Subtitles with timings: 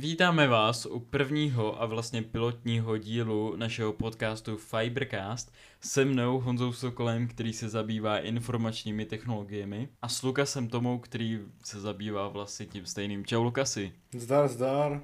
[0.00, 7.28] Vítáme vás u prvního a vlastně pilotního dílu našeho podcastu Fibercast se mnou Honzou Sokolem,
[7.28, 13.26] který se zabývá informačními technologiemi a s Lukasem Tomou, který se zabývá vlastně tím stejným.
[13.26, 13.92] Čau Lukasi.
[14.14, 15.02] Zdar, zdar.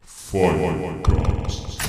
[0.00, 1.87] Fibercast.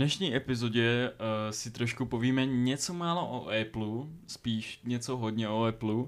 [0.00, 6.04] Dnešní epizodě uh, si trošku povíme něco málo o Apple, spíš něco hodně o Apple.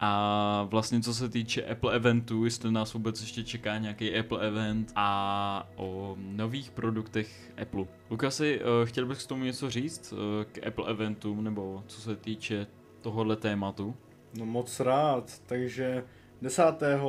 [0.00, 4.92] A vlastně co se týče Apple eventu, jestli nás vůbec ještě čeká nějaký Apple event
[4.96, 7.84] a o nových produktech Apple.
[8.10, 10.18] Lukasi, uh, chtěl bych k tomu něco říct uh,
[10.52, 12.66] k Apple eventu, nebo co se týče
[13.00, 13.96] tohohle tématu?
[14.38, 16.04] No moc rád, takže
[16.42, 16.62] 10.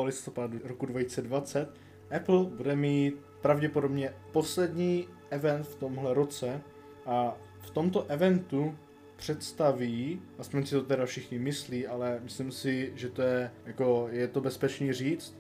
[0.04, 1.74] listopadu roku 2020
[2.16, 6.62] Apple bude mít pravděpodobně poslední event v tomhle roce
[7.06, 8.76] a v tomto eventu
[9.16, 14.28] představí, aspoň si to teda všichni myslí, ale myslím si, že to je, jako, je
[14.28, 15.38] to bezpečný říct,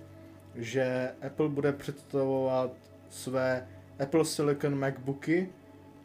[0.55, 2.71] že Apple bude představovat
[3.09, 3.67] své
[3.99, 5.49] Apple Silicon MacBooky,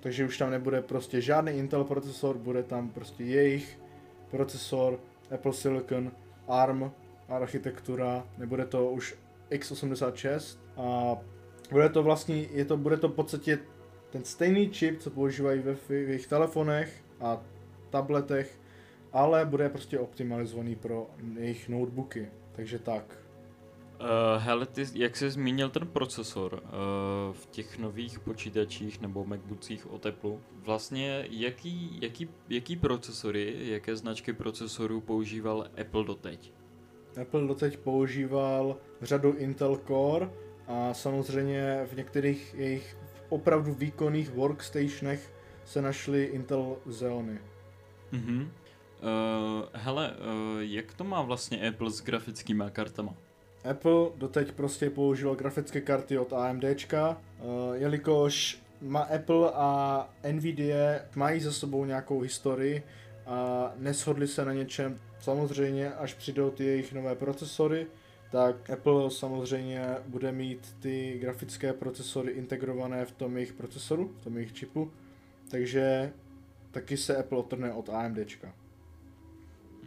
[0.01, 3.79] takže už tam nebude prostě žádný Intel procesor, bude tam prostě jejich
[4.31, 5.01] procesor,
[5.35, 6.13] Apple Silicon,
[6.49, 6.93] ARM,
[7.29, 9.15] architektura, nebude to už
[9.51, 11.17] x86 a
[11.71, 13.59] bude to vlastně, je to, bude to v podstatě
[14.11, 17.41] ten stejný čip, co používají ve v jejich telefonech a
[17.91, 18.61] tabletech,
[19.13, 22.29] ale bude prostě optimalizovaný pro jejich notebooky.
[22.53, 23.19] Takže tak.
[24.01, 24.07] Uh,
[24.43, 26.71] hele, ty, jak jsi zmínil ten procesor uh,
[27.33, 34.33] v těch nových počítačích nebo MacBookích od Apple, vlastně jaký, jaký, jaký procesory, jaké značky
[34.33, 36.53] procesorů používal Apple doteď?
[37.23, 40.31] Apple doteď používal řadu Intel Core
[40.71, 42.97] a samozřejmě v některých jejich
[43.29, 45.33] opravdu výkonných workstationech
[45.65, 47.39] se našly Intel Xeony.
[48.13, 48.41] Mhm.
[48.41, 48.49] Uh,
[49.73, 53.15] hele, uh, jak to má vlastně Apple s grafickými kartama?
[53.71, 61.41] Apple doteď prostě používal grafické karty od AMDčka, uh, jelikož má Apple a Nvidia mají
[61.41, 62.83] za sebou nějakou historii
[63.27, 64.99] a neshodli se na něčem.
[65.21, 67.87] Samozřejmě, až přijdou ty jejich nové procesory,
[68.31, 74.37] tak Apple samozřejmě bude mít ty grafické procesory integrované v tom jejich procesoru, v tom
[74.37, 74.93] jejich čipu,
[75.51, 76.13] takže
[76.71, 78.55] taky se Apple otrne od AMDčka.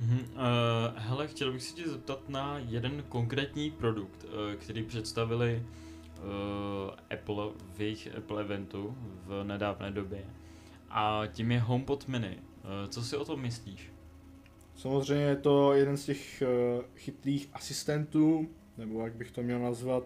[0.01, 0.19] Mm-hmm.
[0.19, 5.63] Uh, hele, chtěl bych se tě zeptat na jeden konkrétní produkt, uh, který představili
[6.17, 6.23] uh,
[7.13, 10.25] Apple v jejich Apple eventu v nedávné době.
[10.89, 12.37] A tím je HomePod Mini.
[12.37, 13.92] Uh, co si o tom myslíš?
[14.75, 18.47] Samozřejmě je to jeden z těch uh, chytrých asistentů,
[18.77, 20.03] nebo jak bych to měl nazvat.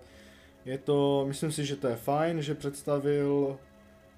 [0.65, 3.59] Je to, myslím si, že to je fajn, že představil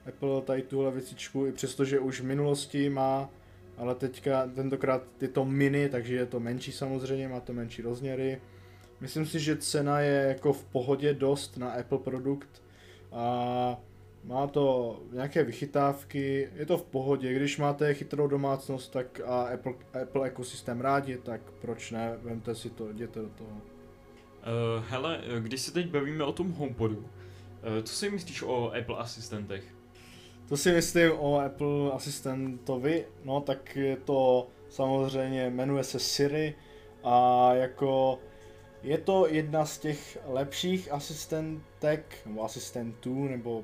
[0.07, 3.29] Apple tady tuhle věcičku, i přestože už v minulosti má,
[3.77, 8.41] ale teďka, tentokrát je to mini, takže je to menší samozřejmě, má to menší rozměry.
[8.99, 12.63] Myslím si, že cena je jako v pohodě dost na Apple produkt
[13.11, 13.81] a
[14.23, 19.73] má to nějaké vychytávky, je to v pohodě, když máte chytrou domácnost tak a Apple,
[20.01, 23.49] Apple ekosystém rádi, tak proč ne, vemte si to, jděte do toho.
[23.49, 27.05] Uh, hele, když se teď bavíme o tom HomePodu, uh,
[27.83, 29.63] co si myslíš o Apple asistentech?
[30.49, 36.55] To si myslím o Apple asistentovi, no tak je to samozřejmě, jmenuje se Siri
[37.03, 38.19] a jako
[38.83, 43.63] je to jedna z těch lepších asistentek, nebo asistentů, nebo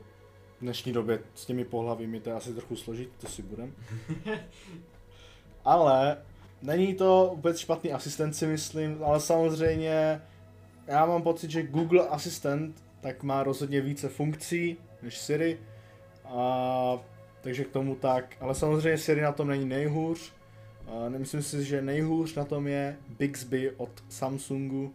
[0.57, 3.73] v dnešní době s těmi pohlavími to je asi trochu složitý, to si budem.
[5.65, 6.17] ale
[6.61, 10.21] není to vůbec špatný asistent si myslím, ale samozřejmě
[10.87, 15.59] já mám pocit, že Google Assistant tak má rozhodně více funkcí než Siri.
[16.25, 16.97] A,
[17.41, 18.35] takže k tomu tak.
[18.39, 20.33] Ale samozřejmě Siri na tom není nejhůř.
[20.87, 24.93] A nemyslím si, že nejhůř na tom je Bixby od Samsungu.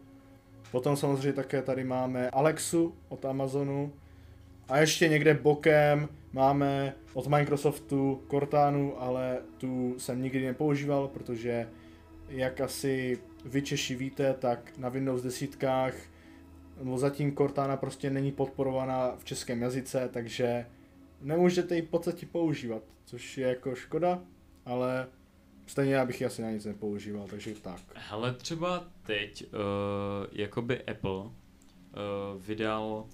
[0.71, 3.93] Potom samozřejmě také tady máme Alexu od Amazonu.
[4.71, 11.69] A ještě někde bokem máme od Microsoftu Cortanu, ale tu jsem nikdy nepoužíval, protože
[12.29, 15.95] jak asi vy Češi víte, tak na Windows desítkách
[16.83, 20.67] no zatím Cortana prostě není podporovaná v českém jazyce, takže
[21.21, 24.23] nemůžete ji v podstatě používat, což je jako škoda,
[24.67, 25.09] ale
[25.67, 27.81] stejně já bych ji asi na nic nepoužíval, takže tak.
[27.95, 31.31] Hele, třeba teď, uh, jakoby Apple uh,
[32.37, 33.07] vydal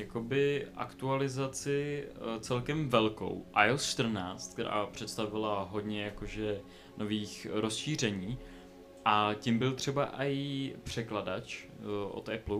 [0.00, 6.60] jakoby aktualizaci uh, celkem velkou iOS 14, která představila hodně jakože
[6.96, 8.38] nových rozšíření
[9.04, 12.58] a tím byl třeba i překladač uh, od Apple.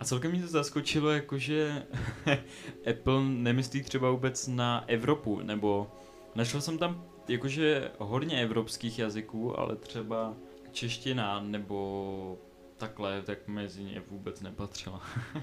[0.00, 1.86] A celkem mě to zaskočilo, jakože
[2.90, 5.90] Apple nemyslí třeba vůbec na Evropu, nebo
[6.34, 10.34] Našel jsem tam jakože hodně evropských jazyků, ale třeba
[10.72, 12.38] čeština nebo
[12.76, 15.02] takhle, tak mezi ně vůbec nepatřila.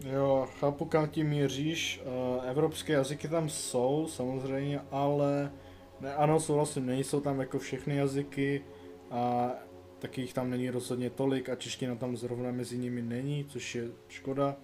[0.00, 2.02] Jo, chápu, kam tím míříš.
[2.04, 5.52] Uh, evropské jazyky tam jsou, samozřejmě, ale
[6.00, 8.64] ne, ano, souhlasím, nejsou tam jako všechny jazyky
[9.10, 9.50] a
[9.98, 13.88] taky jich tam není rozhodně tolik a čeština tam zrovna mezi nimi není, což je
[14.08, 14.56] škoda.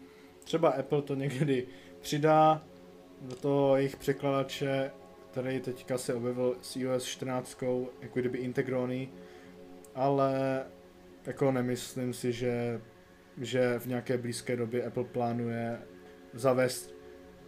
[0.44, 1.67] Třeba Apple to někdy
[2.00, 2.62] přidá
[3.21, 4.91] do toho jejich překladače,
[5.31, 7.62] který teďka se objevil s iOS 14,
[8.00, 9.09] jako kdyby integrovaný,
[9.94, 10.65] ale
[11.27, 12.81] jako nemyslím si, že,
[13.41, 15.79] že v nějaké blízké době Apple plánuje
[16.33, 16.95] zavést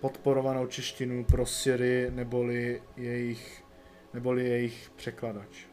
[0.00, 3.64] podporovanou češtinu pro Siri neboli jejich,
[4.14, 5.66] neboli jejich překladač.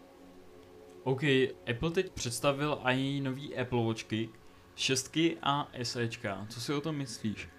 [1.03, 1.23] OK,
[1.71, 4.29] Apple teď představil i nový Apple Watchky,
[4.75, 6.45] šestky a SEčka.
[6.49, 7.49] Co si o tom myslíš?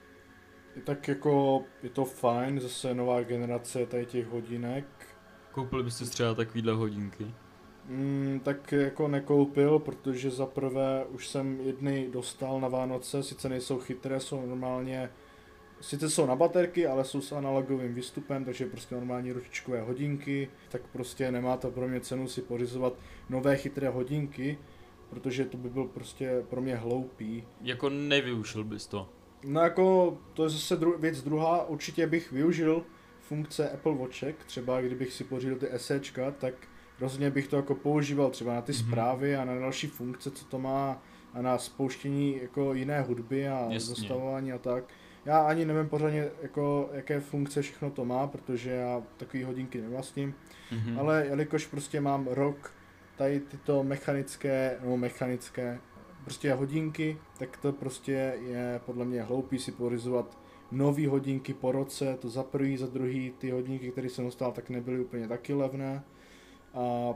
[0.85, 4.85] Tak jako je to fajn, zase nová generace tady těch hodinek.
[5.53, 7.35] Koupil byste třeba takovýhle hodinky?
[7.90, 13.78] Mm, tak jako nekoupil, protože za prvé už jsem jedny dostal na Vánoce, sice nejsou
[13.78, 15.10] chytré, jsou normálně,
[15.81, 20.82] sice jsou na baterky, ale jsou s analogovým výstupem, takže prostě normální ručičkové hodinky, tak
[20.92, 22.92] prostě nemá to pro mě cenu si pořizovat
[23.28, 24.58] nové chytré hodinky,
[25.10, 27.44] protože to by byl prostě pro mě hloupý.
[27.60, 29.08] Jako nevyužil bys to?
[29.44, 32.84] No jako, to je zase dru- věc druhá, určitě bych využil
[33.20, 36.54] funkce Apple Watchek, třeba kdybych si pořídil ty SEčka, tak
[37.00, 38.88] rozhodně bych to jako používal třeba na ty mm-hmm.
[38.88, 41.02] zprávy a na další funkce, co to má
[41.35, 43.94] a na spouštění jako jiné hudby a Jasně.
[43.94, 44.85] zastavování a tak.
[45.25, 50.35] Já ani nevím pořádně, jako, jaké funkce všechno to má, protože já takové hodinky nevlastním,
[50.73, 51.00] mm-hmm.
[51.00, 52.75] ale jelikož prostě mám rok
[53.17, 55.79] tady tyto mechanické, no mechanické,
[56.25, 60.38] prostě hodinky, tak to prostě je podle mě hloupý si pořizovat
[60.73, 64.70] nový hodinky po roce, to za prvý, za druhý, ty hodinky, které jsem dostal, tak
[64.70, 66.02] nebyly úplně taky levné.
[66.75, 67.14] A,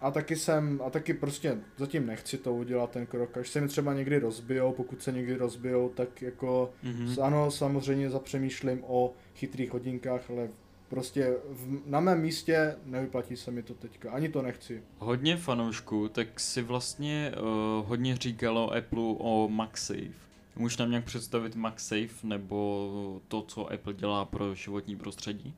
[0.00, 3.68] a taky jsem, a taky prostě zatím nechci to udělat ten krok, až se mi
[3.68, 7.22] třeba někdy rozbijou, pokud se někdy rozbijou, tak jako mm-hmm.
[7.22, 10.48] ano, samozřejmě zapřemýšlím o chytrých hodinkách, ale
[10.88, 14.82] prostě v, na mém místě nevyplatí se mi to teďka, ani to nechci.
[14.98, 20.26] Hodně fanoušků, tak si vlastně uh, hodně říkalo Apple o MagSafe.
[20.56, 25.54] Můžeš nám nějak představit MagSafe nebo to, co Apple dělá pro životní prostředí?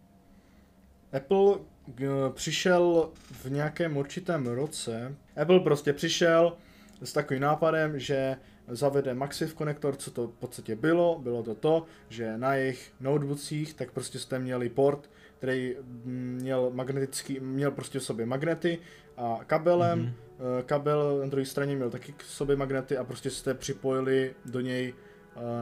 [1.13, 1.59] Apple
[2.35, 6.57] přišel v nějakém určitém roce, Apple prostě přišel
[7.03, 8.37] s takovým nápadem, že
[8.69, 13.75] zavede MagSafe konektor, co to v podstatě bylo, bylo to to, že na jejich notebookích
[13.75, 18.79] tak prostě jste měli port, který měl magnetický, měl prostě v sobě magnety
[19.17, 20.63] a kabelem, mm-hmm.
[20.67, 24.95] kabel na druhé straně měl taky k sobě magnety a prostě jste připojili do něj
[24.97, 25.08] eh,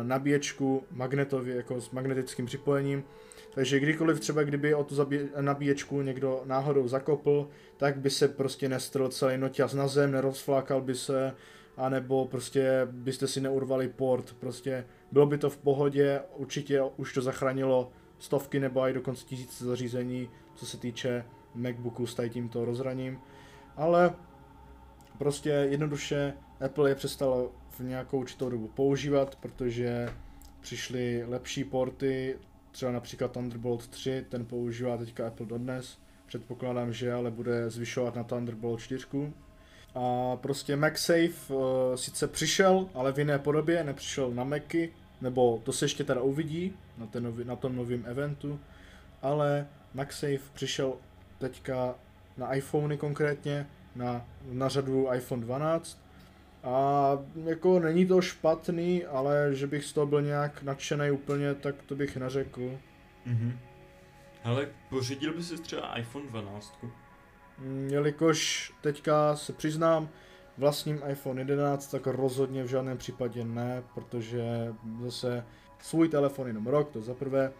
[0.02, 3.04] nabíječku magnetově, jako s magnetickým připojením.
[3.54, 4.94] Takže kdykoliv třeba, kdyby o tu
[5.40, 10.94] nabíječku někdo náhodou zakopl, tak by se prostě nestrl celý noťaz na zem, nerozflákal by
[10.94, 11.32] se,
[11.76, 17.22] anebo prostě byste si neurvali port, prostě bylo by to v pohodě, určitě už to
[17.22, 21.24] zachránilo stovky nebo i dokonce tisíce zařízení, co se týče
[21.54, 23.18] MacBooku s tímto rozhraním,
[23.76, 24.14] ale
[25.18, 26.34] prostě jednoduše
[26.64, 30.08] Apple je přestal v nějakou určitou dobu používat, protože
[30.60, 32.38] přišly lepší porty,
[32.70, 38.24] třeba například Thunderbolt 3, ten používá teďka Apple dodnes, předpokládám, že ale bude zvyšovat na
[38.24, 39.06] Thunderbolt 4.
[39.94, 41.60] A prostě MagSafe uh,
[41.94, 46.72] sice přišel, ale v jiné podobě, nepřišel na Macy, nebo to se ještě teda uvidí
[46.98, 48.60] na, ten nový, na tom novém eventu,
[49.22, 50.92] ale MagSafe přišel
[51.38, 51.94] teďka
[52.36, 56.05] na iPhony konkrétně, na, na řadu iPhone 12
[56.66, 61.74] a jako není to špatný, ale že bych z toho byl nějak nadšený úplně, tak
[61.82, 62.78] to bych neřekl.
[63.26, 63.58] Mhm.
[64.44, 66.74] Ale pořídil by si třeba iPhone 12?
[67.58, 70.08] Mm, jelikož teďka se přiznám,
[70.58, 75.44] vlastním iPhone 11, tak rozhodně v žádném případě ne, protože zase
[75.82, 77.52] svůj telefon jenom rok, to za prvé.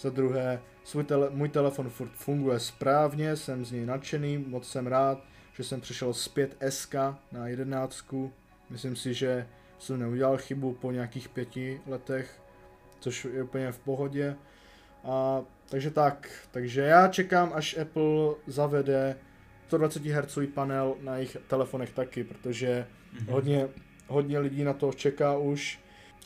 [0.00, 4.86] Za druhé, svůj tele, můj telefon furt funguje správně, jsem z něj nadšený, moc jsem
[4.86, 5.18] rád,
[5.52, 6.94] že jsem přišel zpět SK
[7.32, 8.04] na 11,
[8.70, 9.46] Myslím si, že
[9.78, 12.42] jsem neudělal chybu po nějakých pěti letech,
[13.00, 14.36] což je úplně v pohodě.
[15.04, 19.16] A, takže tak, takže já čekám, až Apple zavede
[19.66, 23.32] 120 Hz panel na jejich telefonech taky, protože mm-hmm.
[23.32, 23.68] hodně,
[24.06, 25.80] hodně lidí na to čeká už.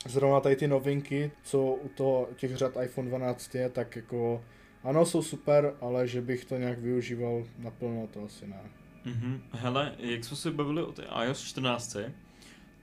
[0.07, 4.43] Zrovna tady ty novinky, co u toho těch řad iPhone 12 je, tak jako
[4.83, 8.61] ano, jsou super, ale že bych to nějak využíval naplno, to asi ne.
[9.05, 9.39] Mm-hmm.
[9.51, 11.95] Hele, jak jsme se bavili o té iOS 14,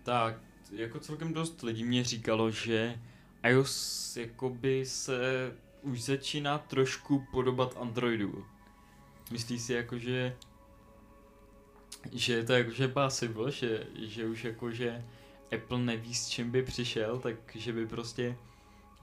[0.02, 0.34] tak
[0.72, 3.00] jako celkem dost lidí mě říkalo, že
[3.42, 8.46] iOS jakoby se už začíná trošku podobat Androidu.
[9.30, 10.36] Myslíš si jako, že
[12.12, 15.04] že je to jakože possible, že, že už jakože
[15.54, 18.36] Apple neví s čím by přišel, takže by prostě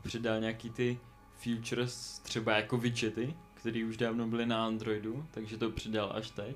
[0.04, 1.00] přidal nějaký ty
[1.36, 6.56] features, třeba jako widgety, které už dávno byly na Androidu, takže to přidal až teď.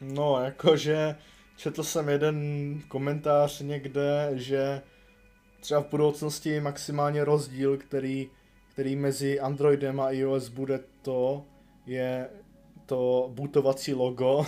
[0.00, 1.16] No, jakože
[1.56, 4.82] četl jsem jeden komentář někde, že
[5.60, 8.30] třeba v budoucnosti maximálně rozdíl, který,
[8.72, 11.44] který mezi Androidem a iOS bude to,
[11.86, 12.28] je
[12.86, 14.46] to bootovací logo.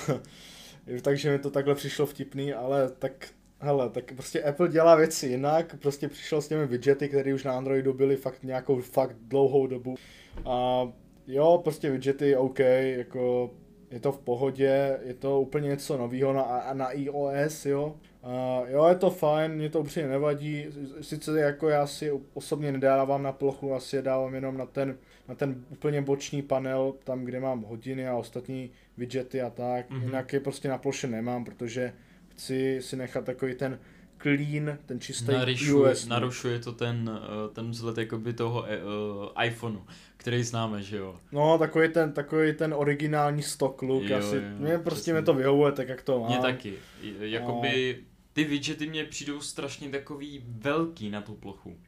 [1.02, 3.28] Takže mi to takhle přišlo vtipný, ale tak
[3.60, 7.56] Hele, tak prostě Apple dělá věci jinak, prostě přišel s těmi widgety, které už na
[7.56, 9.96] Androidu byly fakt nějakou fakt dlouhou dobu.
[10.44, 10.88] A
[11.26, 13.50] jo, prostě widgety, OK, jako
[13.90, 17.96] je to v pohodě, je to úplně něco nového na, na iOS, jo.
[18.22, 20.66] A jo, je to fajn, mě to upřímně nevadí,
[21.00, 24.96] sice jako já si osobně nedávám na plochu, asi je dávám jenom na ten,
[25.28, 30.02] na ten úplně boční panel, tam, kde mám hodiny a ostatní widgety a tak, mm-hmm.
[30.02, 31.92] jinak je prostě na ploše nemám, protože
[32.28, 33.78] chci si nechat takový ten
[34.22, 36.06] clean, ten čistý Narušuje, US.
[36.06, 39.80] Narušuje to ten, eh, ten vzhled jakoby toho uh, iPhoneu,
[40.16, 41.16] který známe, že jo?
[41.32, 45.34] No, takový ten, takový ten originální stock look, jo, asi, jo, mě prostě mě to
[45.34, 46.26] vyhovuje tak, jak to má.
[46.26, 46.74] Mě taky,
[47.20, 48.04] jakoby no.
[48.32, 51.78] ty widgety mě přijdou strašně takový velký na tu plochu.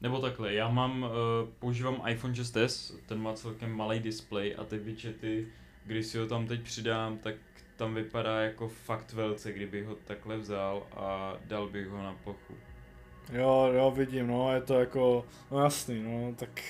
[0.00, 1.08] Nebo takhle, já mám, uh,
[1.58, 5.48] používám iPhone 6s, ten má celkem malý display a ty widgety,
[5.86, 7.34] když si ho tam teď přidám, tak
[7.78, 12.54] tam vypadá jako fakt velce, kdyby ho takhle vzal a dal bych ho na plochu.
[13.32, 16.62] Jo, jo, vidím, no, je to jako, no jasný, no, tak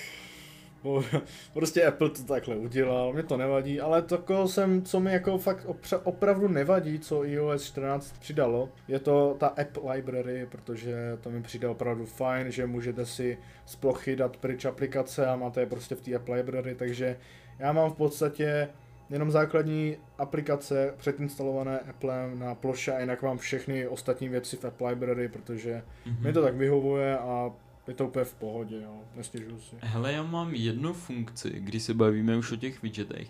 [1.53, 5.65] prostě Apple to takhle udělal, mě to nevadí, ale to jsem, co mi jako fakt
[5.65, 11.41] opra- opravdu nevadí, co iOS 14 přidalo, je to ta App Library, protože to mi
[11.41, 15.95] přijde opravdu fajn, že můžete si z plochy dát pryč aplikace a máte je prostě
[15.95, 17.17] v té App Library, takže
[17.59, 18.69] já mám v podstatě
[19.09, 24.81] jenom základní aplikace předinstalované Applem na ploše a jinak mám všechny ostatní věci v App
[24.81, 26.23] Library, protože mm-hmm.
[26.23, 27.51] mi to tak vyhovuje a
[27.87, 29.01] je to úplně v pohodě, jo.
[29.15, 29.75] nestěžuju si.
[29.79, 33.27] Hele, já mám jednu funkci, když se bavíme už o těch widgetech,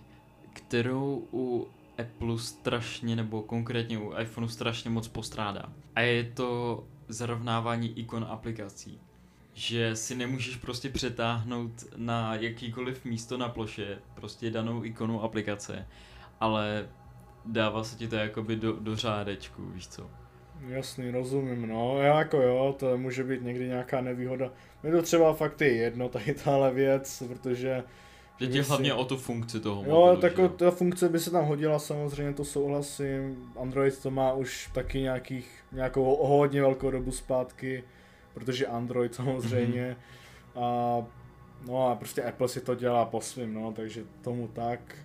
[0.53, 1.67] kterou u
[1.97, 5.73] Apple strašně, nebo konkrétně u iPhoneu strašně moc postrádá.
[5.95, 8.99] A je to zarovnávání ikon aplikací
[9.53, 15.87] že si nemůžeš prostě přetáhnout na jakýkoliv místo na ploše, prostě danou ikonu aplikace,
[16.39, 16.89] ale
[17.45, 20.09] dává se ti to jakoby do, do řádečku, víš co.
[20.67, 24.51] Jasný, rozumím, no, já jako jo, to může být někdy nějaká nevýhoda.
[24.83, 27.83] Mě to třeba fakt je jedno, tady tahle věc, protože...
[28.39, 31.79] Že ti hlavně o tu funkci toho Jo, tak ta funkce by se tam hodila,
[31.79, 33.51] samozřejmě to souhlasím.
[33.61, 37.83] Android to má už taky nějakých, nějakou hodně velkou dobu zpátky
[38.33, 39.97] protože Android samozřejmě.
[40.55, 40.61] Mm-hmm.
[40.61, 41.05] A,
[41.67, 44.95] no a prostě Apple si to dělá po svým, no, takže tomu tak.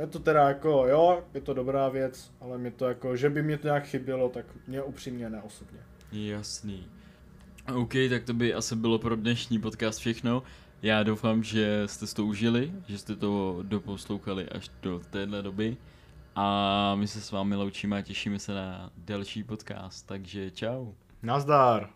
[0.00, 3.42] Je to teda jako, jo, je to dobrá věc, ale mě to jako, že by
[3.42, 5.78] mě to nějak chybělo, tak mě upřímně neosobně.
[6.12, 6.86] Jasný.
[7.74, 10.42] OK, tak to by asi bylo pro dnešní podcast všechno.
[10.82, 15.76] Já doufám, že jste to užili, že jste to doposlouchali až do téhle doby.
[16.34, 20.92] A my se s vámi loučíme a těšíme se na další podcast, takže čau.
[21.22, 21.90] Nazdar.